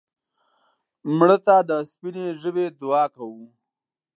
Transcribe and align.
مړه 1.17 1.37
ته 1.45 1.55
د 1.69 1.71
سپینې 1.89 2.27
ژبې 2.41 2.65
دعا 2.81 3.03
کوو 3.15 3.43